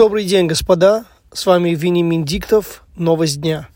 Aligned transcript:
Добрый 0.00 0.24
день, 0.24 0.46
господа. 0.46 1.04
С 1.30 1.44
вами 1.44 1.74
Венимин 1.74 2.24
Диктов. 2.24 2.84
Новость 2.96 3.38
дня. 3.38 3.68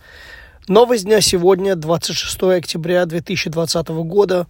Новость 0.68 1.04
дня 1.04 1.20
сегодня, 1.20 1.76
26 1.76 2.44
октября 2.44 3.04
2020 3.04 3.88
года. 3.88 4.46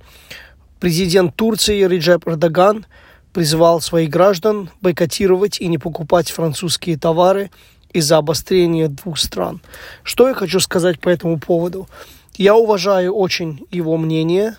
Президент 0.79 1.34
Турции 1.34 1.84
Реджеп 1.84 2.29
Эрдоган 2.29 2.87
призвал 3.32 3.80
своих 3.80 4.08
граждан 4.08 4.71
бойкотировать 4.82 5.60
и 5.60 5.66
не 5.66 5.79
покупать 5.79 6.30
французские 6.30 6.96
товары 6.96 7.50
из-за 7.93 8.18
обострения 8.18 8.86
двух 8.86 9.18
стран. 9.18 9.61
Что 10.04 10.29
я 10.29 10.34
хочу 10.34 10.61
сказать 10.61 11.00
по 11.00 11.09
этому 11.09 11.41
поводу? 11.41 11.88
Я 12.36 12.54
уважаю 12.54 13.12
очень 13.14 13.66
его 13.72 13.96
мнение, 13.96 14.54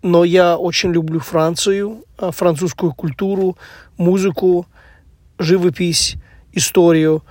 но 0.00 0.24
я 0.24 0.56
очень 0.56 0.90
люблю 0.90 1.20
Францию, 1.20 2.06
э, 2.16 2.30
французскую 2.32 2.94
культуру, 2.94 3.58
музыку, 3.98 4.66
живопись, 5.38 6.16
историю. 6.52 7.22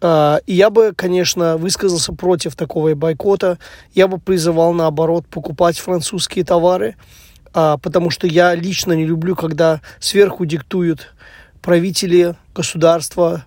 А, 0.00 0.40
и 0.46 0.54
я 0.54 0.70
бы, 0.70 0.92
конечно, 0.94 1.56
высказался 1.56 2.12
против 2.12 2.56
такого 2.56 2.94
бойкота. 2.94 3.58
Я 3.94 4.08
бы 4.08 4.18
призывал, 4.18 4.72
наоборот, 4.72 5.26
покупать 5.26 5.78
французские 5.78 6.44
товары, 6.44 6.96
а, 7.52 7.76
потому 7.78 8.10
что 8.10 8.26
я 8.26 8.54
лично 8.54 8.92
не 8.92 9.04
люблю, 9.04 9.36
когда 9.36 9.80
сверху 9.98 10.46
диктуют 10.46 11.14
правители, 11.62 12.36
государства, 12.54 13.44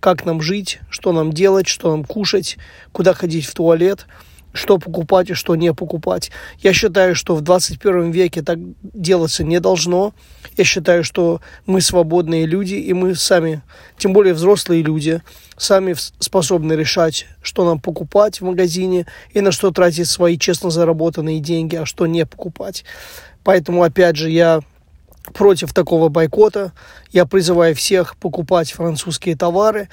как 0.00 0.24
нам 0.24 0.40
жить, 0.40 0.78
что 0.88 1.12
нам 1.12 1.32
делать, 1.32 1.66
что 1.66 1.90
нам 1.90 2.04
кушать, 2.04 2.58
куда 2.92 3.14
ходить 3.14 3.46
в 3.46 3.54
туалет– 3.54 4.06
что 4.56 4.78
покупать 4.78 5.30
и 5.30 5.34
что 5.34 5.54
не 5.54 5.72
покупать. 5.72 6.30
Я 6.58 6.72
считаю, 6.72 7.14
что 7.14 7.36
в 7.36 7.40
21 7.40 8.10
веке 8.10 8.42
так 8.42 8.58
делаться 8.82 9.44
не 9.44 9.60
должно. 9.60 10.14
Я 10.56 10.64
считаю, 10.64 11.04
что 11.04 11.40
мы 11.66 11.80
свободные 11.80 12.46
люди, 12.46 12.74
и 12.74 12.92
мы 12.92 13.14
сами, 13.14 13.62
тем 13.98 14.12
более 14.12 14.34
взрослые 14.34 14.82
люди, 14.82 15.22
сами 15.56 15.94
способны 16.18 16.72
решать, 16.72 17.26
что 17.42 17.64
нам 17.64 17.80
покупать 17.80 18.40
в 18.40 18.44
магазине 18.44 19.06
и 19.32 19.40
на 19.40 19.52
что 19.52 19.70
тратить 19.70 20.08
свои 20.08 20.38
честно 20.38 20.70
заработанные 20.70 21.40
деньги, 21.40 21.76
а 21.76 21.86
что 21.86 22.06
не 22.06 22.26
покупать. 22.26 22.84
Поэтому, 23.44 23.82
опять 23.82 24.16
же, 24.16 24.30
я 24.30 24.62
против 25.32 25.72
такого 25.72 26.08
бойкота. 26.08 26.72
Я 27.12 27.26
призываю 27.26 27.74
всех 27.74 28.16
покупать 28.16 28.72
французские 28.72 29.36
товары, 29.36 29.88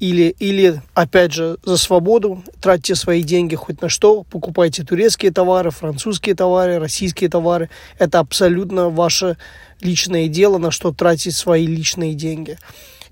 или, 0.00 0.34
или, 0.38 0.80
опять 0.94 1.32
же, 1.32 1.58
за 1.62 1.76
свободу, 1.76 2.42
тратьте 2.60 2.94
свои 2.94 3.22
деньги 3.22 3.54
хоть 3.54 3.82
на 3.82 3.90
что, 3.90 4.24
покупайте 4.24 4.82
турецкие 4.82 5.30
товары, 5.30 5.70
французские 5.70 6.34
товары, 6.34 6.78
российские 6.78 7.28
товары. 7.28 7.68
Это 7.98 8.18
абсолютно 8.18 8.88
ваше 8.88 9.36
личное 9.82 10.28
дело, 10.28 10.56
на 10.56 10.70
что 10.70 10.92
тратить 10.92 11.36
свои 11.36 11.66
личные 11.66 12.14
деньги. 12.14 12.58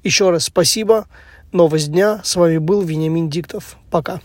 Еще 0.03 0.31
раз 0.31 0.45
спасибо. 0.45 1.07
Новость 1.53 1.93
дня. 1.93 2.21
С 2.25 2.37
вами 2.37 2.59
был 2.59 2.83
Вениамин 2.83 3.29
Диктов. 3.29 3.77
Пока. 3.91 4.21